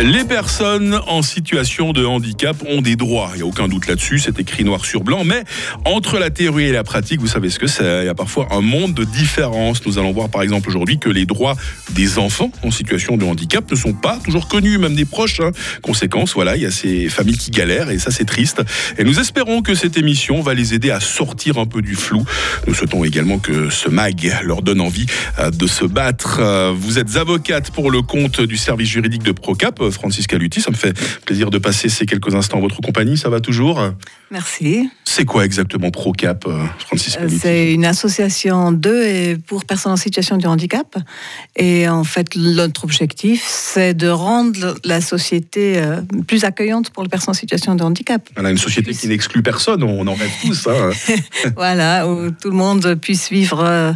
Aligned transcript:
Les 0.00 0.24
personnes 0.24 0.98
en 1.06 1.22
situation 1.22 1.92
de 1.92 2.04
handicap 2.04 2.56
ont 2.68 2.80
des 2.80 2.96
droits. 2.96 3.30
Il 3.34 3.36
n'y 3.36 3.42
a 3.42 3.46
aucun 3.46 3.68
doute 3.68 3.86
là-dessus, 3.86 4.18
c'est 4.18 4.40
écrit 4.40 4.64
noir 4.64 4.84
sur 4.84 5.04
blanc. 5.04 5.22
Mais 5.22 5.44
entre 5.84 6.18
la 6.18 6.30
théorie 6.30 6.64
et 6.64 6.72
la 6.72 6.82
pratique, 6.82 7.20
vous 7.20 7.28
savez 7.28 7.50
ce 7.50 7.58
que 7.58 7.66
c'est. 7.66 8.02
Il 8.02 8.06
y 8.06 8.08
a 8.08 8.14
parfois 8.14 8.48
un 8.50 8.62
monde 8.62 8.94
de 8.94 9.04
différence. 9.04 9.84
Nous 9.86 9.98
allons 9.98 10.12
voir 10.12 10.28
par 10.28 10.42
exemple 10.42 10.68
aujourd'hui 10.70 10.98
que 10.98 11.10
les 11.10 11.26
droits 11.26 11.56
des 11.90 12.18
enfants 12.18 12.50
en 12.64 12.70
situation 12.70 13.16
de 13.16 13.24
handicap 13.24 13.70
ne 13.70 13.76
sont 13.76 13.92
pas 13.92 14.18
toujours 14.24 14.48
connus, 14.48 14.78
même 14.78 14.96
des 14.96 15.04
proches. 15.04 15.40
Hein. 15.40 15.52
Conséquence, 15.82 16.32
voilà, 16.34 16.56
il 16.56 16.62
y 16.62 16.66
a 16.66 16.70
ces 16.70 17.08
familles 17.08 17.38
qui 17.38 17.50
galèrent 17.50 17.90
et 17.90 17.98
ça 17.98 18.10
c'est 18.10 18.24
triste. 18.24 18.62
Et 18.98 19.04
nous 19.04 19.20
espérons 19.20 19.62
que 19.62 19.74
cette 19.74 19.98
émission 19.98 20.40
va 20.40 20.54
les 20.54 20.74
aider 20.74 20.90
à 20.90 21.00
sortir 21.00 21.58
un 21.58 21.66
peu 21.66 21.82
du 21.82 21.94
flou. 21.94 22.24
Nous 22.66 22.74
souhaitons 22.74 23.04
également 23.04 23.38
que 23.38 23.70
ce 23.70 23.88
mag 23.88 24.36
leur 24.42 24.62
donne 24.62 24.80
envie 24.80 25.06
euh, 25.38 25.50
de 25.50 25.66
se 25.66 25.84
battre. 25.84 26.38
Euh, 26.40 26.72
vous 26.74 26.98
êtes 26.98 27.16
avocate 27.16 27.70
pour 27.70 27.90
le 27.90 28.02
compte 28.02 28.40
du 28.40 28.56
service 28.56 28.88
juridique 28.88 29.22
de 29.22 29.32
Procap. 29.32 29.81
Francis 29.90 30.26
Caluti. 30.26 30.60
Ça 30.60 30.70
me 30.70 30.76
fait 30.76 30.96
plaisir 31.24 31.50
de 31.50 31.58
passer 31.58 31.88
ces 31.88 32.06
quelques 32.06 32.34
instants 32.34 32.58
en 32.58 32.60
votre 32.60 32.80
compagnie. 32.80 33.16
Ça 33.16 33.28
va 33.28 33.40
toujours? 33.40 33.92
Merci. 34.30 34.88
C'est 35.04 35.26
quoi 35.26 35.44
exactement 35.44 35.90
ProCap, 35.90 36.46
euh, 36.46 36.64
Francis 36.78 37.16
Caluti? 37.16 37.38
C'est 37.38 37.72
une 37.74 37.84
association 37.84 38.72
de 38.72 39.02
et 39.02 39.36
pour 39.36 39.66
personnes 39.66 39.92
en 39.92 39.96
situation 39.96 40.38
de 40.38 40.46
handicap. 40.46 40.96
Et 41.56 41.86
en 41.88 42.04
fait, 42.04 42.34
notre 42.36 42.84
objectif, 42.84 43.44
c'est 43.46 43.92
de 43.92 44.08
rendre 44.08 44.74
la 44.84 45.02
société 45.02 45.74
euh, 45.76 46.00
plus 46.26 46.44
accueillante 46.44 46.90
pour 46.90 47.02
les 47.02 47.10
personnes 47.10 47.32
en 47.32 47.34
situation 47.34 47.74
de 47.74 47.82
handicap. 47.82 48.26
Voilà, 48.34 48.50
une 48.50 48.58
société 48.58 48.94
qui 48.94 49.06
n'exclut 49.08 49.42
personne, 49.42 49.82
on 49.82 50.06
en 50.06 50.14
rêve 50.14 50.30
tous. 50.46 50.66
Hein. 50.66 50.90
voilà, 51.56 52.08
où 52.08 52.30
tout 52.30 52.48
le 52.48 52.56
monde 52.56 52.94
puisse 52.94 53.30
vivre 53.30 53.62
euh, 53.62 53.92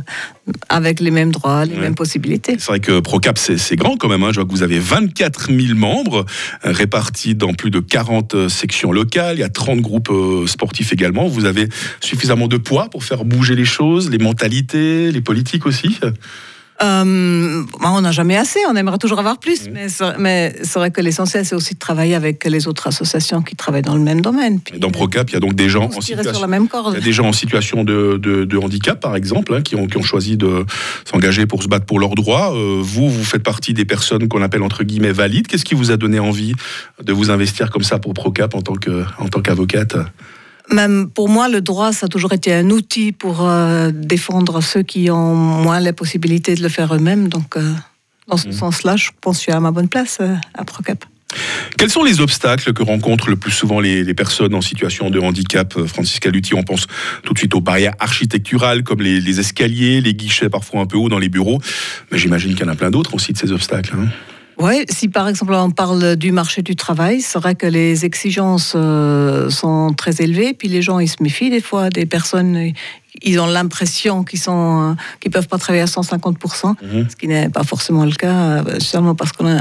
avec 0.68 1.00
les 1.00 1.10
mêmes 1.10 1.32
droits, 1.32 1.64
les 1.64 1.77
mêmes 1.77 1.95
possibilités. 1.95 2.56
C'est 2.59 2.66
vrai 2.66 2.80
que 2.80 3.00
ProCap, 3.00 3.38
c'est 3.38 3.77
grand 3.77 3.96
quand 3.96 4.09
même. 4.09 4.23
Hein. 4.23 4.30
Je 4.30 4.37
vois 4.37 4.45
que 4.45 4.52
vous 4.52 4.62
avez 4.62 4.79
24 4.79 5.51
000 5.52 5.74
membres 5.79 6.24
euh, 6.65 6.73
répartis 6.73 7.34
dans 7.34 7.52
plus 7.52 7.70
de 7.70 7.80
40 7.80 8.34
euh, 8.34 8.48
sections 8.48 8.93
locales. 8.93 9.37
Il 9.37 9.40
y 9.40 9.45
a 9.45 9.48
30 9.48 9.80
groupes 9.80 10.10
euh, 10.10 10.46
sportifs 10.46 10.93
également. 10.93 11.26
Vous 11.26 11.45
avez 11.45 11.68
suffisamment 12.01 12.48
de 12.48 12.57
poids 12.57 12.88
pour 12.90 13.04
faire 13.04 13.24
bouger 13.24 13.57
les 13.57 13.65
choses, 13.65 14.10
les 14.10 14.18
mentalités, 14.18 15.10
les 15.10 15.20
politiques 15.20 15.66
aussi? 15.66 15.98
Euh, 16.82 17.63
bah, 17.80 17.91
on 17.93 18.01
n'a 18.02 18.13
jamais 18.13 18.37
assez, 18.37 18.60
on 18.69 18.77
aimerait 18.77 18.99
toujours 18.99 19.19
avoir 19.19 19.38
plus, 19.38 19.69
mais 19.71 19.88
c'est 19.88 20.79
vrai 20.79 20.91
que 20.91 21.01
l'essentiel, 21.01 21.46
c'est 21.46 21.55
aussi 21.55 21.74
de 21.74 21.79
travailler 21.79 22.15
avec 22.15 22.45
les 22.45 22.69
autres 22.69 22.87
associations 22.87 23.43
qui 23.43 23.57
travaillent 23.57 23.82
dans 23.82 23.95
le 23.95 24.02
même 24.02 24.21
domaine. 24.21 24.60
dans 24.79 24.91
ProCap, 24.91 25.30
il 25.30 25.35
y 25.35 25.37
a 25.37 25.41
donc 25.41 25.54
des 25.54 25.69
gens, 25.69 25.85
en 25.85 26.01
situation, 26.01 26.47
même 26.49 26.69
il 26.88 26.95
y 26.95 26.97
a 26.97 27.01
des 27.01 27.13
gens 27.13 27.27
en 27.27 27.32
situation 27.32 27.85
de, 27.85 28.19
de, 28.19 28.59
handicap, 28.59 29.01
par 29.01 29.16
exemple, 29.16 29.54
hein, 29.54 29.63
qui, 29.63 29.77
ont, 29.77 29.87
qui 29.87 29.97
ont 29.97 30.02
choisi 30.02 30.37
de 30.37 30.65
s'engager 31.04 31.47
pour 31.47 31.63
se 31.63 31.69
battre 31.69 31.87
pour 31.87 31.99
leurs 31.99 32.15
droits. 32.15 32.54
Euh, 32.54 32.80
vous, 32.82 33.09
vous 33.09 33.24
faites 33.24 33.43
partie 33.43 33.74
des 33.74 33.85
personnes 33.85 34.29
qu'on 34.29 34.43
appelle 34.43 34.63
entre 34.63 34.85
guillemets 34.85 35.13
valides. 35.13 35.47
Qu'est-ce 35.47 35.65
qui 35.65 35.74
vous 35.74 35.91
a 35.91 35.97
donné 35.97 36.19
envie 36.19 36.52
de 37.02 37.13
vous 37.13 37.30
investir 37.30 37.71
comme 37.71 37.82
ça 37.82 37.99
pour 37.99 38.15
ProCap 38.15 38.54
en 38.54 38.63
tant 38.63 38.74
qu'avocate? 39.43 39.97
Même 40.72 41.10
pour 41.10 41.28
moi, 41.28 41.48
le 41.48 41.60
droit, 41.60 41.92
ça 41.92 42.06
a 42.06 42.09
toujours 42.09 42.32
été 42.32 42.52
un 42.52 42.70
outil 42.70 43.12
pour 43.12 43.46
euh, 43.46 43.90
défendre 43.92 44.60
ceux 44.62 44.82
qui 44.82 45.10
ont 45.10 45.34
moins 45.34 45.80
les 45.80 45.92
possibilités 45.92 46.54
de 46.54 46.62
le 46.62 46.68
faire 46.68 46.95
eux-mêmes. 46.95 47.28
Donc, 47.28 47.56
euh, 47.56 47.73
dans 48.28 48.36
ce 48.36 48.48
mmh. 48.48 48.52
sens-là, 48.52 48.96
je 48.96 49.10
pense 49.20 49.36
que 49.36 49.38
je 49.38 49.42
suis 49.42 49.52
à 49.52 49.60
ma 49.60 49.70
bonne 49.70 49.88
place 49.88 50.18
euh, 50.20 50.34
à 50.54 50.64
Procap. 50.64 51.04
Quels 51.76 51.90
sont 51.90 52.02
les 52.02 52.20
obstacles 52.20 52.73
que 52.73 52.82
rencontrent 52.82 53.28
le 53.28 53.36
plus 53.36 53.50
souvent 53.50 53.80
les, 53.80 54.14
personnes 54.14 54.54
en 54.54 54.60
situation 54.60 55.10
de 55.10 55.20
handicap, 55.20 55.78
Francis 55.86 56.18
Caluti 56.18 56.54
On 56.54 56.62
pense 56.62 56.86
tout 57.24 57.34
de 57.34 57.38
suite 57.38 57.54
aux 57.54 57.60
barrières 57.60 57.95
architecturales 57.98 58.84
comme 58.84 59.02
les, 59.02 59.40
escaliers, 59.40 60.01
les 60.01 60.14
guichets 60.14 60.48
parfois 60.48 60.80
un 60.80 60.86
peu 60.86 60.96
hauts 60.96 61.08
dans 61.08 61.18
les 61.18 61.28
bureaux. 61.28 61.60
Mais 62.10 62.18
j'imagine 62.18 62.54
qu'il 62.54 62.64
y 62.64 62.68
en 62.68 62.73
a 62.73 62.76
plein 62.76 62.90
d'autres 62.90 63.14
aussi 63.14 63.32
de 63.32 63.38
ces 63.38 63.52
obstacles. 63.52 63.95
Hein. 63.98 64.08
Oui, 64.59 64.87
si 64.88 65.09
par 65.09 65.28
exemple 65.28 65.53
on 65.53 65.71
parle 65.71 66.16
du 66.16 66.32
marché 66.32 66.62
du 66.62 66.76
travail, 66.76 67.21
c'est 67.21 67.38
vrai 67.38 67.54
que 67.54 67.66
les 67.66 68.06
exigences 68.06 68.72
euh, 68.75 69.50
sont 69.50 69.92
très 69.92 70.22
élevées, 70.22 70.54
puis 70.54 70.69
les 70.69 70.80
gens 70.80 70.98
ils 70.98 71.08
se 71.08 71.22
méfient 71.22 71.50
des 71.50 71.60
fois 71.60 71.91
des 71.91 72.06
personnes 72.06 72.72
ils 73.22 73.38
ont 73.41 73.47
l'impression 73.47 74.25
qu'ils 74.25 74.38
sont, 74.38 74.91
euh, 74.91 74.94
qu'ils 75.21 75.31
peuvent 75.31 75.49
pas 75.49 75.59
travailler 75.59 75.82
à 75.82 75.87
150%, 75.87 76.75
mhm. 76.82 77.10
ce 77.10 77.16
qui 77.16 77.28
n'est 77.28 77.49
pas 77.49 77.65
forcément 77.65 78.04
le 78.04 78.12
cas, 78.12 78.34
euh, 78.34 78.81
seulement 78.81 79.15
parce 79.15 79.32
qu'on 79.32 79.59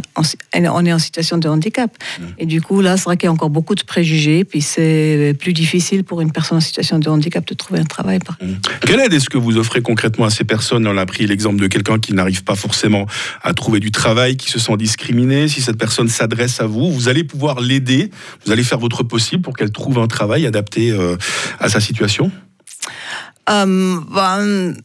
on 0.55 0.85
est 0.85 0.93
en 0.93 0.99
situation 0.99 1.37
de 1.37 1.47
handicap. 1.47 1.91
Mhm. 2.19 2.27
Et 2.39 2.45
du 2.45 2.61
coup, 2.61 2.81
là, 2.81 2.97
c'est 2.97 3.05
vrai 3.05 3.17
qu'il 3.17 3.27
y 3.27 3.29
a 3.29 3.31
encore 3.31 3.49
beaucoup 3.49 3.75
de 3.75 3.83
préjugés, 3.83 4.43
puis 4.43 4.61
c'est 4.61 5.35
plus 5.39 5.53
difficile 5.53 6.03
pour 6.03 6.21
une 6.21 6.31
personne 6.31 6.57
en 6.57 6.61
situation 6.61 6.99
de 6.99 7.09
handicap 7.09 7.45
de 7.45 7.53
trouver 7.53 7.79
un 7.79 7.85
travail. 7.85 8.19
Mhm. 8.41 8.57
Quelle 8.81 8.99
aide 8.99 9.13
est-ce 9.13 9.29
que 9.29 9.37
vous 9.37 9.57
offrez 9.57 9.81
concrètement 9.81 10.25
à 10.25 10.29
ces 10.29 10.43
personnes? 10.43 10.87
On 10.87 10.97
a 10.97 11.05
pris 11.05 11.25
l'exemple 11.27 11.61
de 11.61 11.67
quelqu'un 11.67 11.99
qui 11.99 12.13
n'arrive 12.13 12.43
pas 12.43 12.55
forcément 12.55 13.05
à 13.43 13.53
trouver 13.53 13.79
du 13.79 13.91
travail, 13.91 14.37
qui 14.37 14.49
se 14.49 14.59
sent 14.59 14.77
discriminé. 14.77 15.47
Si 15.47 15.61
cette 15.61 15.77
personne 15.77 16.07
s'adresse 16.07 16.61
à 16.61 16.65
vous, 16.65 16.91
vous 16.91 17.09
allez 17.09 17.23
pouvoir 17.23 17.59
l'aider, 17.59 18.11
vous 18.45 18.51
allez 18.51 18.63
faire 18.63 18.79
votre 18.79 19.03
possible 19.03 19.41
pour 19.41 19.55
qu'elle 19.55 19.71
trouve 19.71 19.99
un 19.99 20.07
travail 20.07 20.45
adapté 20.45 20.91
euh, 20.91 21.17
à 21.59 21.69
sa 21.69 21.79
situation? 21.79 22.31
Euh, 23.49 23.99
ben, 24.09 24.75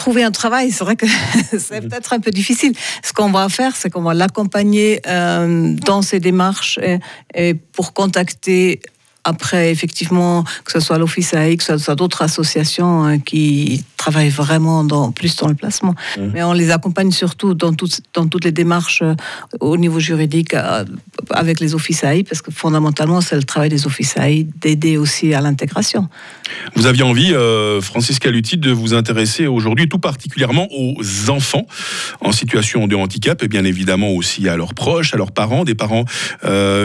trouver 0.00 0.24
un 0.24 0.30
travail, 0.30 0.70
c'est 0.70 0.84
vrai 0.84 0.96
que 0.96 1.06
c'est 1.58 1.82
peut-être 1.82 2.12
un 2.12 2.20
peu 2.20 2.30
difficile. 2.30 2.72
Ce 3.04 3.12
qu'on 3.12 3.30
va 3.30 3.48
faire, 3.48 3.76
c'est 3.76 3.90
qu'on 3.90 4.02
va 4.02 4.14
l'accompagner 4.14 5.00
euh, 5.06 5.74
dans 5.84 6.02
ses 6.02 6.20
démarches 6.20 6.78
et, 7.34 7.54
pour 7.54 7.92
contacter 7.92 8.80
après, 9.24 9.70
effectivement, 9.70 10.44
que 10.64 10.72
ce 10.72 10.80
soit 10.80 10.98
l'Office 10.98 11.34
AI, 11.34 11.56
que 11.56 11.64
ce 11.64 11.76
soit 11.78 11.94
d'autres 11.94 12.22
associations 12.22 13.04
hein, 13.04 13.18
qui 13.18 13.84
travaillent 13.96 14.30
vraiment 14.30 14.82
dans, 14.82 15.12
plus 15.12 15.36
dans 15.36 15.48
le 15.48 15.54
placement. 15.54 15.94
Mmh. 16.16 16.20
Mais 16.32 16.42
on 16.42 16.54
les 16.54 16.70
accompagne 16.70 17.10
surtout 17.10 17.52
dans, 17.52 17.72
dans 18.14 18.26
toutes 18.26 18.44
les 18.44 18.52
démarches 18.52 19.02
euh, 19.02 19.14
au 19.60 19.76
niveau 19.76 20.00
juridique 20.00 20.54
euh, 20.54 20.84
avec 21.30 21.60
les 21.60 21.74
Office 21.74 22.02
AI, 22.02 22.24
parce 22.24 22.40
que 22.40 22.50
fondamentalement, 22.50 23.20
c'est 23.20 23.36
le 23.36 23.42
travail 23.42 23.68
des 23.68 23.86
Office 23.86 24.16
AI 24.16 24.46
d'aider 24.60 24.96
aussi 24.96 25.34
à 25.34 25.42
l'intégration. 25.42 26.08
Vous 26.74 26.86
aviez 26.86 27.02
envie, 27.02 27.34
euh, 27.34 27.82
Francis 27.82 28.18
Caluti, 28.18 28.56
de 28.56 28.70
vous 28.70 28.94
intéresser 28.94 29.46
aujourd'hui 29.46 29.88
tout 29.88 29.98
particulièrement 29.98 30.66
aux 30.70 31.28
enfants 31.28 31.66
en 32.22 32.32
situation 32.32 32.86
de 32.86 32.96
handicap 32.96 33.42
et 33.42 33.48
bien 33.48 33.64
évidemment 33.64 34.12
aussi 34.12 34.48
à 34.48 34.56
leurs 34.56 34.72
proches, 34.72 35.12
à 35.12 35.18
leurs 35.18 35.32
parents, 35.32 35.64
des 35.64 35.74
parents 35.74 36.04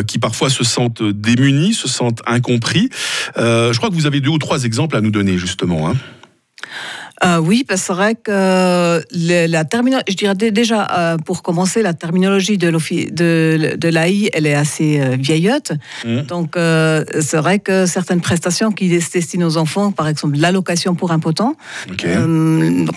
qui 0.07 0.19
parfois 0.19 0.49
se 0.49 0.63
sentent 0.63 1.03
démunis, 1.03 1.73
se 1.73 1.87
sentent 1.87 2.21
incompris. 2.25 2.89
Euh, 3.37 3.73
je 3.73 3.77
crois 3.77 3.89
que 3.89 3.95
vous 3.95 4.05
avez 4.05 4.21
deux 4.21 4.29
ou 4.29 4.37
trois 4.37 4.63
exemples 4.63 4.95
à 4.95 5.01
nous 5.01 5.11
donner 5.11 5.37
justement. 5.37 5.89
Hein. 5.89 5.93
Euh, 7.25 7.39
oui, 7.39 7.65
parce 7.67 7.81
que 7.81 7.87
c'est 7.87 7.93
vrai 7.93 8.15
que 8.15 9.01
la 9.47 9.65
terminologie, 9.65 10.05
je 10.09 10.15
dirais 10.15 10.35
déjà, 10.35 10.87
euh, 10.91 11.17
pour 11.17 11.41
commencer, 11.41 11.81
la 11.81 11.93
terminologie 11.93 12.57
de, 12.57 12.69
de, 12.69 13.75
de 13.75 13.87
l'AI, 13.87 14.29
elle 14.33 14.45
est 14.45 14.53
assez 14.53 14.99
euh, 14.99 15.15
vieillotte. 15.19 15.71
Mmh. 16.05 16.21
Donc, 16.21 16.55
c'est 16.55 17.37
vrai 17.37 17.59
que 17.59 17.85
certaines 17.85 18.21
prestations 18.21 18.71
qui 18.71 18.89
destinent 18.89 19.45
aux 19.45 19.57
enfants, 19.57 19.91
par 19.91 20.07
exemple 20.07 20.37
l'allocation 20.37 20.95
pour 20.95 21.11
impotent, 21.11 21.55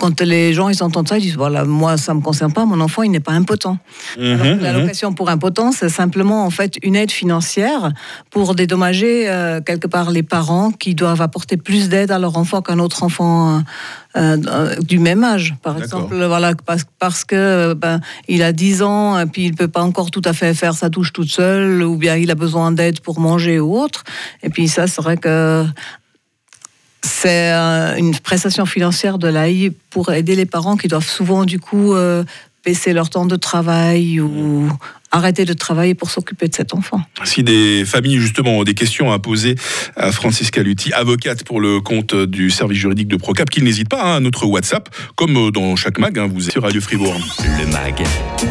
quand 0.00 0.20
les 0.20 0.52
gens 0.52 0.68
ils 0.68 0.82
entendent 0.82 1.08
ça, 1.08 1.18
ils 1.18 1.22
disent 1.22 1.36
voilà, 1.36 1.64
moi 1.64 1.96
ça 1.96 2.14
me 2.14 2.20
concerne 2.20 2.52
pas, 2.52 2.64
mon 2.64 2.80
enfant 2.80 3.02
il 3.02 3.10
n'est 3.10 3.20
pas 3.20 3.32
impotent. 3.32 3.78
Mmh, 4.18 4.22
mmh. 4.22 4.58
l'allocation 4.60 5.12
pour 5.12 5.28
impotent, 5.30 5.72
c'est 5.72 5.88
simplement 5.88 6.44
en 6.44 6.50
fait 6.50 6.76
une 6.82 6.96
aide 6.96 7.10
financière 7.10 7.92
pour 8.30 8.54
dédommager 8.54 9.24
quelque 9.64 9.86
part 9.86 10.10
les 10.10 10.22
parents 10.22 10.70
qui 10.70 10.94
doivent 10.94 11.22
apporter 11.22 11.56
plus 11.56 11.88
d'aide 11.88 12.10
à 12.10 12.18
leur 12.18 12.36
enfant 12.36 12.60
qu'un 12.62 12.78
autre 12.78 13.02
enfant 13.02 13.62
euh, 14.18 14.76
du 14.80 14.98
même 14.98 15.22
âge, 15.22 15.54
par 15.62 15.78
exemple, 15.78 16.16
voilà, 16.24 16.54
parce, 16.66 16.84
parce 16.98 17.24
que 17.24 17.74
ben, 17.74 18.00
il 18.26 18.42
a 18.42 18.52
10 18.52 18.82
ans 18.82 19.18
et 19.18 19.26
puis 19.26 19.44
il 19.44 19.54
peut 19.54 19.68
pas 19.68 19.82
encore 19.82 20.10
tout 20.10 20.22
à 20.24 20.32
fait 20.32 20.54
faire 20.54 20.74
sa 20.74 20.88
douche 20.88 21.12
toute 21.12 21.30
seule, 21.30 21.82
ou 21.82 21.96
bien 21.96 22.16
il 22.16 22.30
a 22.30 22.34
besoin 22.34 22.72
d'aide 22.72 23.00
pour 23.00 23.20
manger 23.20 23.60
ou 23.60 23.78
autre. 23.78 24.04
Et 24.42 24.50
puis 24.50 24.68
ça, 24.68 24.86
c'est 24.86 25.02
vrai 25.02 25.16
que 25.16 25.64
c'est 27.02 27.52
euh, 27.52 27.96
une 27.96 28.16
prestation 28.16 28.66
financière 28.66 29.18
de 29.18 29.28
l'AI 29.28 29.70
pour 29.90 30.12
aider 30.12 30.34
les 30.34 30.46
parents 30.46 30.76
qui 30.76 30.88
doivent 30.88 31.08
souvent 31.08 31.44
du 31.44 31.60
coup 31.60 31.94
euh, 31.94 32.24
baisser 32.64 32.92
leur 32.92 33.10
temps 33.10 33.26
de 33.26 33.36
travail 33.36 34.20
ou 34.20 34.68
arrêter 35.10 35.44
de 35.44 35.52
travailler 35.52 35.94
pour 35.94 36.10
s'occuper 36.10 36.48
de 36.48 36.54
cet 36.54 36.74
enfant. 36.74 37.00
Si 37.24 37.42
des 37.42 37.84
familles 37.84 38.18
justement 38.18 38.58
ont 38.58 38.64
des 38.64 38.74
questions 38.74 39.12
à 39.12 39.18
poser 39.18 39.54
à 39.96 40.12
Francisca 40.12 40.62
Lutti, 40.62 40.92
avocate 40.92 41.44
pour 41.44 41.60
le 41.60 41.80
compte 41.80 42.14
du 42.14 42.50
service 42.50 42.78
juridique 42.78 43.08
de 43.08 43.16
Procap, 43.16 43.50
qu'il 43.50 43.64
n'hésite 43.64 43.88
pas 43.88 44.02
à 44.02 44.16
hein, 44.16 44.20
notre 44.20 44.46
WhatsApp, 44.46 44.88
comme 45.16 45.50
dans 45.50 45.76
chaque 45.76 45.98
mag, 45.98 46.18
hein, 46.18 46.28
vous 46.32 46.46
êtes 46.46 46.52
sur 46.52 46.62
Radio 46.62 46.80
Fribourg. 46.80 47.14
Le 47.58 47.66
MAG, 47.66 48.02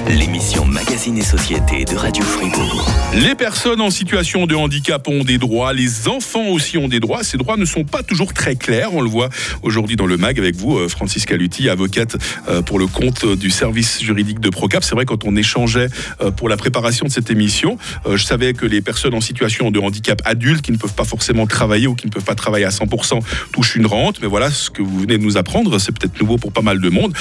l'émission 0.09 0.65
Magazine 0.65 1.17
et 1.17 1.23
Société 1.23 1.85
de 1.85 1.95
Radio 1.95 2.23
Fribourg. 2.23 2.89
Les 3.13 3.35
personnes 3.35 3.81
en 3.81 3.89
situation 3.89 4.45
de 4.45 4.55
handicap 4.55 5.07
ont 5.07 5.23
des 5.23 5.37
droits, 5.37 5.73
les 5.73 6.07
enfants 6.07 6.47
aussi 6.47 6.77
ont 6.77 6.87
des 6.87 6.99
droits. 6.99 7.23
Ces 7.23 7.37
droits 7.37 7.57
ne 7.57 7.65
sont 7.65 7.83
pas 7.83 8.03
toujours 8.03 8.33
très 8.33 8.55
clairs. 8.55 8.93
On 8.93 9.01
le 9.01 9.09
voit 9.09 9.29
aujourd'hui 9.63 9.95
dans 9.95 10.05
le 10.05 10.17
mag 10.17 10.37
avec 10.39 10.55
vous, 10.55 10.77
euh, 10.77 10.89
Francisca 10.89 11.35
Lutti, 11.35 11.69
avocate 11.69 12.17
euh, 12.47 12.61
pour 12.61 12.79
le 12.79 12.87
compte 12.87 13.25
du 13.25 13.49
service 13.49 14.01
juridique 14.01 14.39
de 14.39 14.49
Procap. 14.49 14.83
C'est 14.83 14.95
vrai 14.95 15.05
quand 15.05 15.25
on 15.25 15.35
échangeait 15.35 15.89
euh, 16.21 16.31
pour 16.31 16.46
pour 16.47 16.51
la 16.51 16.55
préparation 16.55 17.05
de 17.05 17.11
cette 17.11 17.29
émission. 17.29 17.77
je 18.09 18.23
savais 18.23 18.53
que 18.53 18.65
les 18.65 18.79
personnes 18.79 19.13
en 19.13 19.19
situation 19.19 19.69
de 19.69 19.81
handicap 19.81 20.21
adulte 20.23 20.61
qui 20.61 20.71
ne 20.71 20.77
peuvent 20.77 20.93
pas 20.93 21.03
forcément 21.03 21.45
travailler 21.45 21.87
ou 21.87 21.93
qui 21.93 22.07
ne 22.07 22.11
peuvent 22.11 22.23
pas 22.23 22.35
travailler 22.35 22.63
à 22.63 22.69
100% 22.69 23.19
touchent 23.51 23.75
une 23.75 23.85
rente. 23.85 24.21
Mais 24.21 24.29
voilà, 24.29 24.49
ce 24.49 24.69
que 24.69 24.81
vous 24.81 25.01
venez 25.01 25.17
de 25.17 25.23
nous 25.23 25.35
apprendre, 25.35 25.77
c'est 25.77 25.91
peut-être 25.91 26.21
nouveau 26.21 26.37
pour 26.37 26.53
pas 26.53 26.61
mal 26.61 26.79
de 26.79 26.87
monde. 26.87 27.13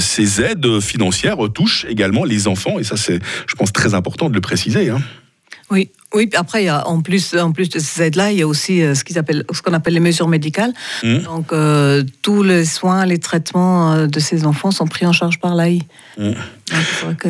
ces 0.00 0.42
aides 0.42 0.80
financières 0.80 1.38
touchent 1.54 1.86
également 1.88 2.24
les 2.24 2.46
enfants 2.46 2.78
et 2.78 2.84
ça 2.84 2.98
c'est, 2.98 3.20
je 3.46 3.54
pense, 3.54 3.72
très 3.72 3.94
important 3.94 4.28
de 4.28 4.34
le 4.34 4.42
préciser. 4.42 4.90
Hein. 4.90 5.00
Oui, 5.70 5.90
oui. 6.14 6.28
Après, 6.34 6.62
il 6.62 6.66
y 6.66 6.70
a, 6.70 6.86
en 6.86 7.00
plus, 7.00 7.34
en 7.34 7.52
plus 7.52 7.68
de 7.68 7.78
ces 7.78 8.02
aides-là, 8.02 8.32
il 8.32 8.38
y 8.38 8.42
a 8.42 8.46
aussi 8.46 8.82
euh, 8.82 8.94
ce 8.94 9.02
qu'on 9.62 9.72
appelle, 9.72 9.94
les 9.94 10.00
mesures 10.00 10.28
médicales. 10.28 10.72
Mmh. 11.02 11.18
Donc, 11.18 11.52
euh, 11.52 12.02
tous 12.22 12.42
les 12.42 12.64
soins, 12.64 13.04
les 13.04 13.18
traitements 13.18 13.92
euh, 13.92 14.06
de 14.06 14.20
ces 14.20 14.46
enfants 14.46 14.70
sont 14.70 14.86
pris 14.86 15.06
en 15.06 15.12
charge 15.12 15.38
par 15.40 15.54
l'AI. 15.54 15.80
Mmh. 16.18 16.32
que 17.18 17.28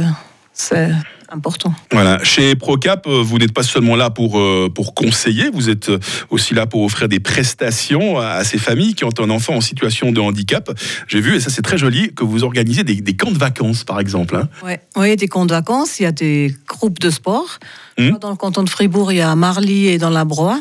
c'est 0.52 0.90
important. 1.30 1.74
Voilà. 1.92 2.22
Chez 2.24 2.54
Procap, 2.54 3.06
euh, 3.06 3.22
vous 3.22 3.38
n'êtes 3.38 3.52
pas 3.52 3.62
seulement 3.62 3.96
là 3.96 4.10
pour, 4.10 4.38
euh, 4.38 4.70
pour 4.74 4.94
conseiller, 4.94 5.50
vous 5.52 5.68
êtes 5.68 5.90
euh, 5.90 5.98
aussi 6.30 6.54
là 6.54 6.66
pour 6.66 6.82
offrir 6.82 7.08
des 7.08 7.20
prestations 7.20 8.18
à 8.18 8.44
ces 8.44 8.58
familles 8.58 8.94
qui 8.94 9.04
ont 9.04 9.12
un 9.18 9.30
enfant 9.30 9.54
en 9.54 9.60
situation 9.60 10.12
de 10.12 10.20
handicap. 10.20 10.70
J'ai 11.06 11.20
vu, 11.20 11.36
et 11.36 11.40
ça 11.40 11.50
c'est 11.50 11.62
très 11.62 11.78
joli, 11.78 12.12
que 12.14 12.24
vous 12.24 12.44
organisez 12.44 12.84
des, 12.84 12.96
des 12.96 13.16
camps 13.16 13.30
de 13.30 13.38
vacances, 13.38 13.84
par 13.84 14.00
exemple. 14.00 14.36
Hein. 14.36 14.48
Ouais. 14.64 14.80
Oui, 14.96 15.16
des 15.16 15.28
camps 15.28 15.46
de 15.46 15.52
vacances, 15.52 16.00
il 16.00 16.04
y 16.04 16.06
a 16.06 16.12
des 16.12 16.54
groupes 16.66 16.98
de 16.98 17.10
sport. 17.10 17.58
Mmh. 17.98 18.18
Dans 18.20 18.30
le 18.30 18.36
canton 18.36 18.62
de 18.62 18.70
Fribourg, 18.70 19.12
il 19.12 19.16
y 19.16 19.20
a 19.20 19.34
Marly 19.34 19.88
et 19.88 19.98
dans 19.98 20.10
la 20.10 20.24
Broye, 20.24 20.60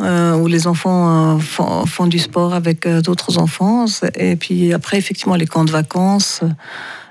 où 0.00 0.46
les 0.46 0.66
enfants 0.66 1.38
font, 1.38 1.84
font, 1.84 2.06
du 2.06 2.18
sport 2.18 2.54
avec 2.54 2.88
d'autres 2.88 3.36
enfants. 3.38 3.84
Et 4.14 4.36
puis 4.36 4.72
après, 4.72 4.96
effectivement, 4.96 5.34
les 5.34 5.46
camps 5.46 5.64
de 5.64 5.70
vacances. 5.70 6.42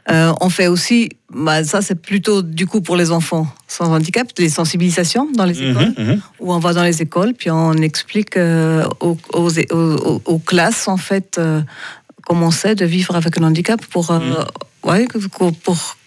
Euh, 0.10 0.34
on 0.40 0.50
fait 0.50 0.68
aussi, 0.68 1.10
bah, 1.34 1.64
ça 1.64 1.82
c'est 1.82 2.02
plutôt 2.02 2.42
du 2.42 2.66
coup 2.66 2.80
pour 2.82 2.96
les 2.96 3.12
enfants 3.12 3.48
sans 3.68 3.94
handicap, 3.94 4.28
les 4.38 4.50
sensibilisations 4.50 5.30
dans 5.34 5.44
les 5.44 5.56
mhm, 5.56 5.72
écoles, 5.72 5.94
mhm. 5.98 6.22
où 6.40 6.54
on 6.54 6.60
va 6.60 6.74
dans 6.74 6.84
les 6.84 7.02
écoles, 7.02 7.34
puis 7.34 7.52
on 7.52 7.74
explique 7.74 8.38
euh, 8.38 8.88
aux, 9.02 10.40
classes 10.40 10.88
en 10.88 10.98
fait 10.98 11.38
euh, 11.38 11.62
comment 12.26 12.52
c'est 12.52 12.76
de 12.76 12.86
vivre 12.86 13.16
avec 13.16 13.38
un 13.38 13.44
handicap 13.44 13.84
pour, 13.86 14.12
mhm. 14.14 14.46
ouais, 14.86 15.08
pour 15.64 15.98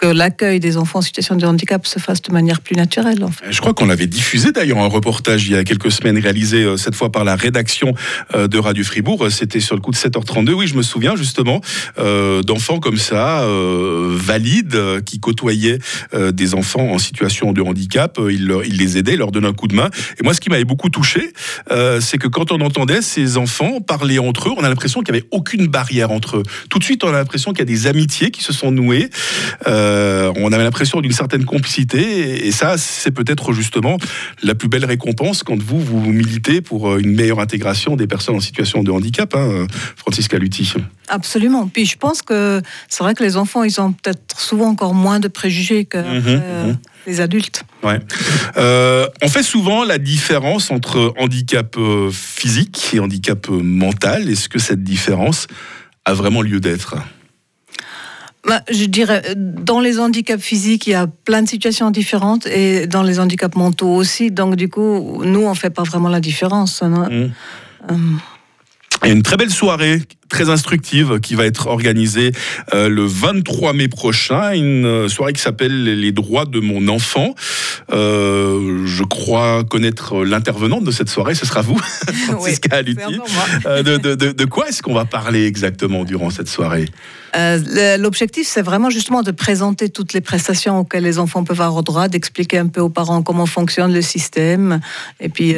que 0.00 0.06
l'accueil 0.06 0.60
des 0.60 0.78
enfants 0.78 1.00
en 1.00 1.02
situation 1.02 1.36
de 1.36 1.44
handicap 1.44 1.86
se 1.86 1.98
fasse 1.98 2.22
de 2.22 2.32
manière 2.32 2.60
plus 2.60 2.74
naturelle. 2.74 3.24
Je 3.50 3.60
crois 3.60 3.74
qu'on 3.74 3.86
l'avait 3.86 4.06
diffusé 4.06 4.50
d'ailleurs 4.50 4.78
un 4.78 4.86
reportage 4.86 5.46
il 5.46 5.52
y 5.52 5.56
a 5.56 5.62
quelques 5.62 5.92
semaines 5.92 6.18
réalisé 6.18 6.62
euh, 6.62 6.78
cette 6.78 6.94
fois 6.94 7.12
par 7.12 7.24
la 7.24 7.36
rédaction 7.36 7.94
euh, 8.34 8.48
de 8.48 8.58
Radio 8.58 8.82
Fribourg. 8.82 9.26
C'était 9.30 9.60
sur 9.60 9.74
le 9.74 9.82
coup 9.82 9.90
de 9.90 9.96
7h32. 9.96 10.52
Oui, 10.52 10.66
je 10.66 10.74
me 10.74 10.82
souviens 10.82 11.16
justement 11.16 11.60
euh, 11.98 12.42
d'enfants 12.42 12.80
comme 12.80 12.96
ça, 12.96 13.46
valides, 13.46 15.02
qui 15.04 15.20
côtoyaient 15.20 15.78
des 16.14 16.54
enfants 16.54 16.88
en 16.92 16.98
situation 16.98 17.52
de 17.52 17.60
handicap. 17.60 18.18
Ils, 18.30 18.46
les 18.46 18.98
aidaient, 18.98 19.14
ils 19.14 19.18
leur 19.18 19.32
donnaient 19.32 19.48
un 19.48 19.52
coup 19.52 19.68
de 19.68 19.74
main. 19.74 19.90
Et 20.18 20.22
moi, 20.22 20.32
ce 20.34 20.40
qui 20.40 20.48
m'avait 20.48 20.64
beaucoup 20.64 20.88
touché, 20.88 21.32
c'est 22.00 22.18
que 22.18 22.28
quand 22.28 22.52
on 22.52 22.60
entendait 22.60 23.02
ces 23.02 23.36
enfants 23.36 23.80
parler 23.80 24.18
entre 24.18 24.48
eux, 24.48 24.52
on 24.56 24.64
a 24.64 24.68
l'impression 24.68 25.02
qu'il 25.02 25.12
n'y 25.12 25.18
avait 25.18 25.28
aucune 25.30 25.66
barrière 25.66 26.10
entre 26.10 26.38
eux. 26.38 26.42
Tout 26.68 26.78
de 26.78 26.84
suite, 26.84 27.04
on 27.04 27.08
a 27.08 27.12
l'impression 27.12 27.52
qu'il 27.52 27.60
y 27.60 27.62
a 27.62 27.72
des 27.72 27.86
amitiés 27.86 28.30
qui 28.30 28.42
se 28.42 28.52
sont 28.52 28.70
nouées. 28.70 29.10
Euh, 29.66 29.89
on 30.36 30.52
avait 30.52 30.64
l'impression 30.64 31.00
d'une 31.00 31.12
certaine 31.12 31.44
complicité, 31.44 32.46
et, 32.46 32.52
ça, 32.52 32.76
c'est 32.78 33.10
peut-être 33.10 33.52
justement 33.52 33.96
la 34.42 34.54
plus 34.54 34.68
belle 34.68 34.84
récompense 34.84 35.42
quand 35.42 35.60
vous, 35.60 35.80
vous 35.80 36.00
militez 36.00 36.60
pour 36.60 36.90
euh, 36.90 36.98
une 36.98 37.14
meilleure 37.14 37.40
intégration 37.40 37.96
des 37.96 38.06
personnes 38.06 38.36
en 38.36 38.40
situation 38.40 38.82
de 38.82 38.90
handicap, 38.90 39.34
hein, 39.34 39.66
Francisca 39.96 40.38
Lutti. 40.38 40.72
Absolument. 41.08 41.66
Puis 41.68 41.86
je 41.86 41.96
pense 41.96 42.22
que 42.22 42.60
c'est 42.88 43.02
vrai 43.02 43.14
que 43.14 43.22
les 43.22 43.36
enfants, 43.36 43.64
ils 43.64 43.80
ont 43.80 43.92
peut-être 43.92 44.38
souvent 44.38 44.68
encore 44.68 44.94
moins 44.94 45.20
de 45.20 45.28
préjugés 45.28 45.84
que 45.84 45.98
mhm, 45.98 46.22
euh, 46.26 46.66
mhm. 46.66 46.78
les 47.06 47.20
adultes. 47.20 47.64
Ouais. 47.82 47.98
on 48.56 49.28
fait 49.28 49.42
souvent 49.42 49.84
la 49.84 49.98
différence 49.98 50.70
entre 50.70 51.14
handicap 51.18 51.76
physique 52.12 52.90
et 52.92 53.00
handicap 53.00 53.48
mental. 53.48 54.28
Est-ce 54.28 54.48
que 54.48 54.58
cette 54.58 54.84
différence 54.84 55.46
a 56.04 56.14
vraiment 56.14 56.42
lieu 56.42 56.60
d'être? 56.60 56.96
Bah, 58.46 58.62
je 58.70 58.84
dirais, 58.86 59.34
dans 59.36 59.80
les 59.80 59.98
handicaps 59.98 60.42
physiques, 60.42 60.86
il 60.86 60.90
y 60.90 60.94
a 60.94 61.06
plein 61.06 61.42
de 61.42 61.48
situations 61.48 61.90
différentes 61.90 62.46
et 62.46 62.86
dans 62.86 63.02
les 63.02 63.20
handicaps 63.20 63.56
mentaux 63.56 63.94
aussi. 63.94 64.30
Donc, 64.30 64.56
du 64.56 64.68
coup, 64.68 65.22
nous, 65.24 65.40
on 65.40 65.50
ne 65.50 65.54
fait 65.54 65.70
pas 65.70 65.82
vraiment 65.82 66.08
la 66.08 66.20
différence. 66.20 66.82
Mmh. 66.82 67.26
A 69.02 69.08
une 69.08 69.22
très 69.22 69.36
belle 69.36 69.50
soirée 69.50 70.02
très 70.30 70.48
instructive 70.48 71.20
qui 71.20 71.34
va 71.34 71.44
être 71.44 71.66
organisée 71.66 72.32
euh, 72.72 72.88
le 72.88 73.04
23 73.04 73.74
mai 73.74 73.88
prochain, 73.88 74.52
une 74.52 74.86
euh, 74.86 75.08
soirée 75.08 75.34
qui 75.34 75.42
s'appelle 75.42 75.84
Les 75.84 76.12
droits 76.12 76.46
de 76.46 76.60
mon 76.60 76.88
enfant. 76.88 77.34
Euh, 77.92 78.86
je 78.86 79.02
crois 79.02 79.64
connaître 79.64 80.24
l'intervenante 80.24 80.84
de 80.84 80.90
cette 80.90 81.10
soirée, 81.10 81.34
ce 81.34 81.44
sera 81.44 81.60
vous, 81.60 81.78
Francisca 82.28 82.76
Aluti. 82.76 83.18
de, 83.66 83.96
de, 83.98 84.14
de, 84.14 84.44
quoi 84.44 84.68
est-ce 84.68 84.82
qu'on 84.82 84.94
va 84.94 85.04
parler 85.04 85.44
exactement 85.44 86.04
durant 86.04 86.30
cette 86.30 86.48
soirée? 86.48 86.86
L'objectif, 87.98 88.46
c'est 88.46 88.62
vraiment 88.62 88.90
justement 88.90 89.22
de 89.22 89.30
présenter 89.30 89.88
toutes 89.88 90.12
les 90.12 90.20
prestations 90.20 90.80
auxquelles 90.80 91.04
les 91.04 91.18
enfants 91.18 91.44
peuvent 91.44 91.60
avoir 91.60 91.82
droit, 91.82 92.08
d'expliquer 92.08 92.58
un 92.58 92.66
peu 92.66 92.80
aux 92.80 92.88
parents 92.88 93.22
comment 93.22 93.46
fonctionne 93.46 93.92
le 93.92 94.02
système, 94.02 94.80
et 95.20 95.28
puis 95.28 95.54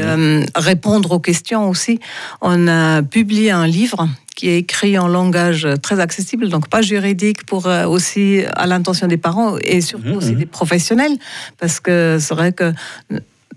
répondre 0.54 1.12
aux 1.12 1.20
questions 1.20 1.68
aussi. 1.68 1.98
On 2.40 2.68
a 2.68 3.02
publié 3.02 3.50
un 3.50 3.66
livre 3.66 4.08
qui 4.34 4.48
est 4.48 4.58
écrit 4.58 4.98
en 4.98 5.08
langage 5.08 5.68
très 5.82 6.00
accessible, 6.00 6.48
donc 6.48 6.68
pas 6.68 6.82
juridique, 6.82 7.44
pour 7.44 7.66
euh, 7.66 7.86
aussi 7.86 8.42
à 8.54 8.66
l'intention 8.66 9.06
des 9.06 9.16
parents 9.16 9.56
et 9.58 9.80
surtout 9.80 10.08
mhm, 10.08 10.16
aussi 10.16 10.32
mhm. 10.32 10.38
des 10.38 10.46
professionnels, 10.46 11.12
parce 11.58 11.80
que 11.80 12.18
c'est 12.20 12.34
vrai 12.34 12.52
que 12.52 12.72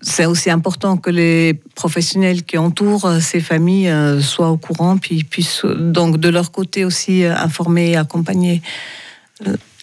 c'est 0.01 0.25
aussi 0.25 0.50
important 0.50 0.98
que 0.98 1.10
les 1.10 1.54
professionnels 1.74 2.44
qui 2.44 2.57
entourent 2.57 3.10
ces 3.22 3.39
familles 3.39 3.89
euh, 3.89 4.22
soient 4.22 4.50
au 4.50 4.57
courant, 4.57 4.98
puis 4.98 5.24
puissent 5.24 5.66
donc 5.66 6.18
de 6.18 6.30
leur 6.30 6.51
côté 6.51 6.86
aussi 6.86 7.24
euh, 7.24 7.36
informer 7.36 7.92
et 7.92 7.95
accompagner 7.95 8.62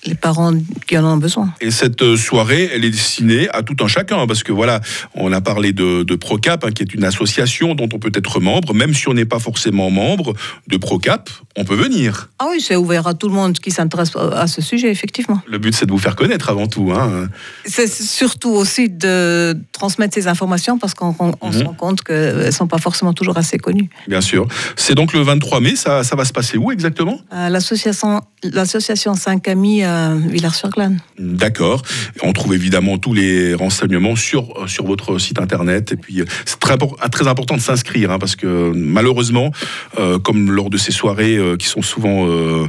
les 0.04 0.14
parents 0.14 0.52
qui 0.86 0.98
en 0.98 1.04
ont 1.04 1.16
besoin. 1.16 1.54
Et 1.60 1.70
cette 1.70 2.02
euh, 2.02 2.16
soirée, 2.16 2.70
elle 2.72 2.84
est 2.84 2.90
destinée 2.90 3.48
à 3.50 3.62
tout 3.62 3.76
un 3.80 3.86
chacun, 3.86 4.26
parce 4.26 4.42
que 4.42 4.52
voilà, 4.52 4.80
on 5.14 5.32
a 5.32 5.40
parlé 5.40 5.72
de, 5.72 6.02
Procap, 6.16 6.64
hein, 6.64 6.70
qui 6.72 6.82
est 6.82 6.94
une 6.94 7.04
association 7.04 7.74
dont 7.74 7.88
on 7.92 7.98
peut 7.98 8.12
être 8.14 8.40
membre, 8.40 8.74
même 8.74 8.94
si 8.94 9.08
on 9.08 9.14
n'est 9.14 9.24
pas 9.24 9.38
forcément 9.38 9.90
membre 9.90 10.34
de 10.68 10.76
Procap, 10.76 11.30
on 11.56 11.64
peut 11.64 11.74
venir. 11.74 12.30
Ah 12.38 12.46
oui, 12.50 12.60
c'est 12.60 12.76
ouvert 12.76 13.06
à 13.06 13.14
tout 13.14 13.28
le 13.28 13.34
monde 13.34 13.58
qui 13.58 13.70
s'intéresse 13.70 14.12
à 14.16 14.46
ce 14.46 14.60
sujet, 14.60 14.90
effectivement. 14.90 15.40
Le 15.46 15.58
but, 15.58 15.74
c'est 15.74 15.86
de 15.86 15.92
vous 15.92 15.98
faire 15.98 16.16
connaître 16.16 16.48
avant 16.50 16.66
tout. 16.66 16.92
Hein. 16.92 17.28
C'est 17.64 17.90
surtout 17.90 18.50
aussi 18.50 18.88
de 18.88 19.56
transmettre 19.72 20.14
ces 20.14 20.26
informations, 20.26 20.78
parce 20.78 20.94
qu'on 20.94 21.14
se 21.14 21.58
mhm. 21.58 21.66
rend 21.66 21.74
compte 21.74 22.02
qu'elles 22.02 22.46
ne 22.46 22.50
sont 22.50 22.66
pas 22.66 22.78
forcément 22.78 23.12
toujours 23.12 23.36
assez 23.36 23.58
connues. 23.58 23.88
Bien 24.08 24.20
sûr. 24.20 24.46
C'est 24.76 24.94
donc 24.94 25.12
le 25.12 25.20
23 25.20 25.60
mai, 25.60 25.76
ça, 25.76 26.02
ça 26.02 26.16
va 26.16 26.24
se 26.24 26.32
passer 26.32 26.58
où 26.58 26.72
exactement? 26.72 27.20
L'association 27.30 29.14
5 29.14 29.48
Amis 29.48 29.82
Villars-sur-Glane. 30.16 31.00
D'accord. 31.18 31.82
On 32.22 32.32
trouve 32.32 32.54
évidemment 32.54 32.98
tous 32.98 33.14
les 33.14 33.54
renseignements 33.54 34.16
sur, 34.16 34.68
sur 34.68 34.86
votre 34.86 35.18
site 35.18 35.40
internet. 35.40 35.92
Et 35.92 35.96
puis, 35.96 36.22
c'est 36.44 36.58
très, 36.58 36.76
très 37.10 37.28
important 37.28 37.56
de 37.56 37.60
s'inscrire, 37.60 38.10
hein, 38.10 38.18
parce 38.18 38.36
que 38.36 38.72
malheureusement, 38.74 39.52
euh, 39.98 40.18
comme 40.18 40.50
lors 40.50 40.70
de 40.70 40.76
ces 40.76 40.92
soirées 40.92 41.36
euh, 41.36 41.56
qui 41.56 41.66
sont 41.66 41.82
souvent 41.82 42.26
euh, 42.28 42.68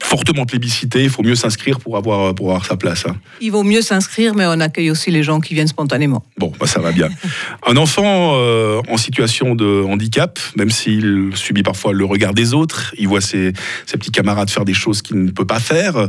fortement 0.00 0.46
plébiscité. 0.46 1.02
Il 1.02 1.10
faut 1.10 1.22
mieux 1.22 1.34
s'inscrire 1.34 1.80
pour 1.80 1.96
avoir, 1.96 2.34
pour 2.34 2.48
avoir 2.48 2.64
sa 2.64 2.76
place. 2.76 3.04
Hein. 3.06 3.16
Il 3.40 3.52
vaut 3.52 3.62
mieux 3.62 3.82
s'inscrire, 3.82 4.34
mais 4.34 4.44
on 4.46 4.60
accueille 4.60 4.90
aussi 4.90 5.10
les 5.10 5.22
gens 5.22 5.40
qui 5.40 5.54
viennent 5.54 5.68
spontanément. 5.68 6.24
Bon, 6.38 6.52
bah 6.58 6.66
ça 6.66 6.80
va 6.80 6.92
bien. 6.92 7.08
Un 7.66 7.76
enfant 7.76 8.32
euh, 8.34 8.80
en 8.88 8.96
situation 8.96 9.54
de 9.54 9.84
handicap, 9.84 10.38
même 10.56 10.70
s'il 10.70 11.30
subit 11.34 11.62
parfois 11.62 11.92
le 11.92 12.04
regard 12.04 12.34
des 12.34 12.54
autres, 12.54 12.94
il 12.98 13.08
voit 13.08 13.20
ses, 13.20 13.52
ses 13.86 13.96
petits 13.96 14.10
camarades 14.10 14.50
faire 14.50 14.64
des 14.64 14.74
choses 14.74 15.02
qu'il 15.02 15.24
ne 15.24 15.30
peut 15.30 15.46
pas 15.46 15.60
faire. 15.60 16.08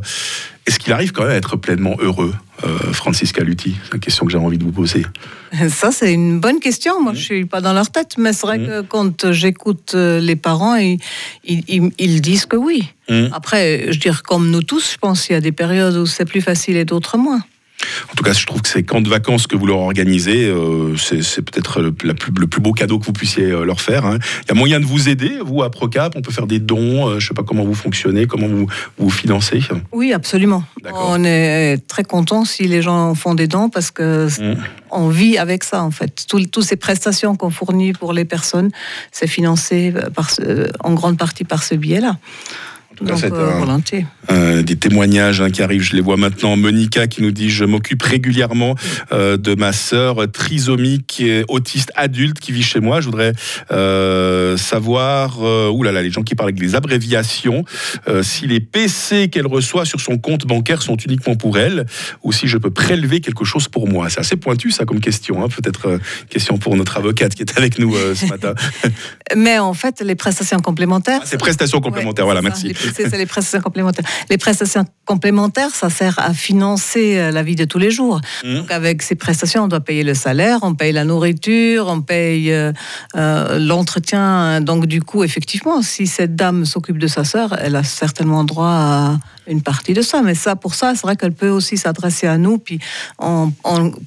Est-ce 0.67 0.79
qu'il 0.79 0.93
arrive 0.93 1.11
quand 1.11 1.23
même 1.23 1.31
à 1.31 1.35
être 1.35 1.57
pleinement 1.57 1.95
heureux, 1.99 2.33
euh, 2.65 2.93
Francisca 2.93 3.43
Lutti 3.43 3.75
C'est 3.83 3.93
une 3.93 3.99
question 3.99 4.25
que 4.25 4.31
j'ai 4.31 4.37
envie 4.37 4.57
de 4.57 4.63
vous 4.63 4.71
poser. 4.71 5.05
Ça, 5.69 5.91
c'est 5.91 6.13
une 6.13 6.39
bonne 6.39 6.59
question. 6.59 7.01
Moi, 7.01 7.13
je 7.13 7.19
ne 7.19 7.23
suis 7.23 7.45
pas 7.45 7.61
dans 7.61 7.73
leur 7.73 7.89
tête, 7.89 8.17
mais 8.17 8.33
c'est 8.33 8.45
vrai 8.45 8.57
mmh. 8.57 8.67
que 8.67 8.81
quand 8.81 9.31
j'écoute 9.31 9.93
euh, 9.95 10.19
les 10.19 10.35
parents, 10.35 10.75
ils, 10.75 10.99
ils, 11.45 12.21
disent 12.21 12.45
que 12.45 12.57
oui. 12.57 12.83
Mmh. 13.09 13.27
Après, 13.33 13.91
je 13.91 13.99
dirais 13.99 14.21
comme 14.23 14.49
nous 14.49 14.63
tous, 14.63 14.93
je 14.93 14.97
pense 14.97 15.25
qu'il 15.25 15.33
y 15.33 15.37
a 15.37 15.41
des 15.41 15.51
périodes 15.51 15.95
où 15.95 16.05
c'est 16.05 16.25
plus 16.25 16.41
facile 16.41 16.77
et 16.77 16.85
d'autres 16.85 17.17
moins. 17.17 17.41
En 18.11 18.15
tout 18.15 18.23
cas, 18.23 18.33
je 18.33 18.45
trouve 18.45 18.61
que 18.61 18.69
ces 18.69 18.83
camps 18.83 19.01
de 19.01 19.09
vacances 19.09 19.47
que 19.47 19.55
vous 19.55 19.67
leur 19.67 19.79
organisez, 19.79 20.45
euh, 20.45 20.95
c'est 20.97 21.41
peut-être 21.41 21.81
le, 21.81 21.91
plus 21.91 22.61
beau 22.61 22.71
cadeau 22.71 22.99
que 22.99 23.05
vous 23.05 23.13
puissiez 23.13 23.45
euh, 23.45 23.65
leur 23.65 23.81
faire. 23.81 24.05
Hein. 24.05 24.19
Il 24.43 24.49
y 24.49 24.51
a 24.51 24.53
moyen 24.55 24.79
de 24.79 24.85
vous 24.85 25.09
aider, 25.09 25.39
vous, 25.43 25.63
à 25.63 25.69
Procap 25.69 26.13
On 26.15 26.21
peut 26.21 26.31
faire 26.31 26.47
des 26.47 26.59
dons, 26.59 27.07
euh, 27.07 27.11
je 27.11 27.25
ne 27.25 27.29
sais 27.29 27.33
pas 27.33 27.43
comment 27.43 27.63
vous 27.63 27.73
fonctionnez, 27.73 28.27
comment 28.27 28.47
vous 28.47 28.67
vous 28.97 29.09
financez 29.09 29.59
Oui, 29.91 30.13
absolument. 30.13 30.63
On 30.93 31.23
est 31.23 31.77
très 31.87 32.03
content 32.03 32.45
si 32.45 32.63
les 32.67 32.81
gens 32.81 33.15
font 33.15 33.35
des 33.35 33.47
dons 33.47 33.69
parce 33.69 33.91
que 33.91 34.27
mmh. 34.27 34.57
on 34.91 35.09
vit 35.09 35.37
avec 35.37 35.63
ça, 35.63 35.83
en 35.83 35.91
fait. 35.91 36.25
Toutes 36.27 36.63
ces 36.63 36.75
prestations 36.77 37.35
qu'on 37.35 37.49
fournit 37.49 37.93
pour 37.93 38.13
les 38.13 38.25
personnes, 38.25 38.71
c'est 39.11 39.27
financé 39.27 39.93
par 40.15 40.29
en 40.83 40.93
grande 40.93 41.17
partie 41.17 41.43
par 41.43 41.63
ce 41.63 41.75
biais-là. 41.75 42.17
Donc, 43.01 43.23
volontiers. 43.23 44.05
des 44.29 44.75
témoignages 44.75 45.41
hein, 45.41 45.49
qui 45.49 45.61
arrivent, 45.61 45.81
je 45.81 45.95
les 45.95 46.01
vois 46.01 46.17
maintenant. 46.17 46.55
Monica 46.55 47.07
qui 47.07 47.21
nous 47.21 47.31
dit 47.31 47.49
Je 47.49 47.65
m'occupe 47.65 48.01
régulièrement 48.01 48.75
de 49.11 49.55
ma 49.55 49.73
sœur 49.73 50.31
trisomique, 50.31 51.23
autiste 51.47 51.91
adulte 51.95 52.39
qui 52.39 52.51
vit 52.51 52.63
chez 52.63 52.79
moi. 52.79 53.01
Je 53.01 53.05
voudrais 53.05 53.33
savoir, 54.57 55.41
ouh 55.41 55.83
là 55.83 55.91
là, 55.91 56.01
les 56.01 56.11
gens 56.11 56.23
qui 56.23 56.35
parlent 56.35 56.49
avec 56.49 56.59
des 56.59 56.75
abréviations, 56.75 57.65
si 58.21 58.47
les 58.47 58.59
PC 58.59 59.29
qu'elle 59.29 59.47
reçoit 59.47 59.85
sur 59.85 59.99
son 59.99 60.17
compte 60.17 60.45
bancaire 60.45 60.81
sont 60.81 60.97
uniquement 60.97 61.35
pour 61.35 61.57
elle 61.57 61.85
ou 62.23 62.31
si 62.31 62.47
je 62.47 62.57
peux 62.57 62.71
prélever 62.71 63.21
quelque 63.21 63.45
chose 63.45 63.67
pour 63.67 63.87
moi. 63.87 64.09
C'est 64.09 64.19
assez 64.19 64.35
pointu 64.35 64.71
ça 64.71 64.85
comme 64.85 64.99
question. 64.99 65.43
Hein. 65.43 65.47
Peut-être 65.49 65.99
question 66.29 66.57
pour 66.57 66.75
notre 66.75 66.97
avocate 66.97 67.35
qui 67.35 67.43
est 67.43 67.57
avec 67.57 67.79
nous 67.79 67.95
ce 68.15 68.25
matin. 68.25 68.53
Mais 69.35 69.59
en 69.59 69.73
fait, 69.73 70.01
les 70.01 70.15
prestations 70.15 70.59
complémentaires. 70.59 71.19
Ah, 71.21 71.25
c'est 71.25 71.37
prestations 71.37 71.81
complémentaires, 71.81 72.25
voilà, 72.25 72.41
merci. 72.41 72.73
C'est 72.95 73.17
les 73.17 73.25
prestations 73.25 73.61
complémentaires. 73.61 74.05
Les 74.29 74.37
prestations 74.37 74.85
complémentaires, 75.05 75.69
ça 75.69 75.89
sert 75.89 76.17
à 76.19 76.33
financer 76.33 77.17
euh, 77.17 77.31
la 77.31 77.43
vie 77.43 77.55
de 77.55 77.65
tous 77.65 77.77
les 77.77 77.91
jours. 77.91 78.19
Mmh. 78.43 78.55
Donc 78.55 78.71
avec 78.71 79.01
ces 79.01 79.15
prestations, 79.15 79.63
on 79.63 79.67
doit 79.67 79.79
payer 79.79 80.03
le 80.03 80.13
salaire, 80.13 80.59
on 80.63 80.73
paye 80.73 80.91
la 80.91 81.05
nourriture, 81.05 81.87
on 81.87 82.01
paye 82.01 82.51
euh, 82.51 82.71
euh, 83.15 83.59
l'entretien. 83.59 84.61
Donc 84.61 84.85
du 84.87 85.01
coup, 85.01 85.23
effectivement, 85.23 85.81
si 85.81 86.07
cette 86.07 86.35
dame 86.35 86.65
s'occupe 86.65 86.97
de 86.97 87.07
sa 87.07 87.23
sœur, 87.23 87.55
elle 87.59 87.75
a 87.75 87.83
certainement 87.83 88.43
droit 88.43 88.67
à 88.67 89.17
une 89.47 89.61
partie 89.61 89.93
de 89.93 90.01
ça. 90.01 90.21
Mais 90.23 90.35
ça, 90.35 90.55
pour 90.55 90.75
ça, 90.75 90.93
c'est 90.95 91.03
vrai 91.03 91.15
qu'elle 91.15 91.33
peut 91.33 91.49
aussi 91.49 91.77
s'adresser 91.77 92.27
à 92.27 92.37
nous. 92.37 92.57
Puis 92.57 92.79
on, 93.19 93.51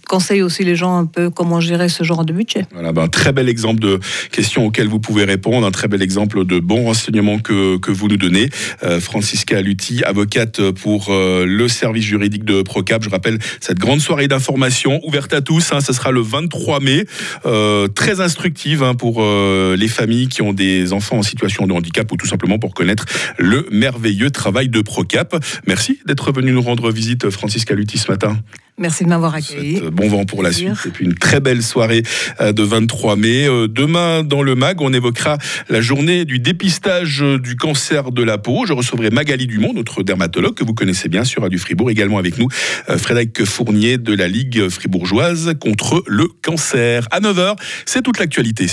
conseille 0.08 0.42
aussi 0.42 0.64
les 0.64 0.74
gens 0.74 0.98
un 0.98 1.06
peu 1.06 1.30
comment 1.30 1.60
gérer 1.60 1.88
ce 1.88 2.02
genre 2.02 2.24
de 2.24 2.32
budget. 2.32 2.66
Voilà, 2.72 2.92
ben, 2.92 3.02
un 3.02 3.08
très 3.08 3.32
bel 3.32 3.48
exemple 3.48 3.80
de 3.80 4.00
questions 4.32 4.66
auxquelles 4.66 4.88
vous 4.88 5.00
pouvez 5.00 5.24
répondre, 5.24 5.66
un 5.66 5.70
très 5.70 5.88
bel 5.88 6.02
exemple 6.02 6.44
de 6.44 6.60
bons 6.60 6.84
renseignements 6.84 7.38
que, 7.38 7.76
que 7.78 7.90
vous 7.90 8.08
nous 8.08 8.16
donnez. 8.16 8.50
Euh, 8.82 9.00
Francisca 9.00 9.60
Lutti, 9.60 10.02
avocate 10.04 10.70
pour 10.70 11.08
euh, 11.10 11.44
le 11.46 11.68
service 11.68 12.04
juridique 12.04 12.44
de 12.44 12.62
Procap. 12.62 13.02
Je 13.02 13.10
rappelle 13.10 13.38
cette 13.60 13.78
grande 13.78 14.00
soirée 14.00 14.28
d'information 14.28 15.00
ouverte 15.06 15.32
à 15.32 15.40
tous. 15.40 15.72
Hein, 15.72 15.80
ce 15.80 15.92
sera 15.92 16.10
le 16.10 16.20
23 16.20 16.80
mai, 16.80 17.04
euh, 17.46 17.88
très 17.88 18.20
instructive 18.20 18.82
hein, 18.82 18.94
pour 18.94 19.18
les 19.18 19.88
familles 19.88 20.28
qui 20.28 20.42
ont 20.42 20.52
des 20.52 20.92
enfants 20.92 21.18
en 21.18 21.22
situation 21.22 21.66
de 21.66 21.72
handicap 21.72 22.10
ou 22.12 22.16
tout 22.16 22.26
simplement 22.26 22.58
pour 22.58 22.74
connaître 22.74 23.06
le 23.38 23.66
merveilleux 23.70 24.30
travail 24.30 24.68
de 24.68 24.80
Procap. 24.80 25.36
Merci 25.66 25.98
d'être 26.06 26.32
venu 26.32 26.52
nous 26.52 26.62
rendre 26.62 26.90
visite, 26.90 27.30
Francis 27.30 27.64
Caluti, 27.64 27.98
ce 27.98 28.10
matin. 28.10 28.38
Merci 28.78 29.04
de 29.04 29.08
m'avoir 29.08 29.34
accueilli. 29.34 29.80
Bon 29.92 30.08
vent 30.08 30.24
pour 30.24 30.42
la 30.42 30.52
suite. 30.52 30.70
Et 30.86 30.90
puis 30.90 31.04
une 31.04 31.14
très 31.14 31.40
belle 31.40 31.62
soirée 31.62 32.02
euh, 32.40 32.52
de 32.52 32.62
23 32.62 33.16
mai. 33.16 33.48
Euh, 33.48 33.66
demain, 33.68 34.22
dans 34.22 34.42
le 34.42 34.54
MAG, 34.54 34.80
on 34.80 34.92
évoquera 34.92 35.38
la 35.68 35.80
journée 35.80 36.24
du 36.24 36.38
dépistage 36.38 37.24
du 37.42 37.56
cancer 37.56 38.12
de 38.12 38.22
la 38.22 38.38
peau. 38.38 38.66
Je 38.66 38.72
recevrai 38.72 39.10
Magali 39.10 39.46
Dumont, 39.46 39.72
notre 39.72 40.02
dermatologue 40.02 40.54
que 40.54 40.64
vous 40.64 40.74
connaissez 40.74 41.08
bien 41.08 41.24
sur 41.24 41.42
Radio 41.42 41.58
Fribourg. 41.58 41.90
Également 41.90 42.18
avec 42.18 42.38
nous, 42.38 42.48
euh, 42.88 42.98
Frédéric 42.98 43.44
Fournier 43.44 43.98
de 43.98 44.14
la 44.14 44.28
Ligue 44.28 44.68
fribourgeoise 44.68 45.54
contre 45.60 46.02
le 46.06 46.28
cancer. 46.42 47.06
À 47.10 47.20
9h, 47.20 47.56
c'est 47.84 48.02
toute 48.02 48.18
l'actualité. 48.18 48.66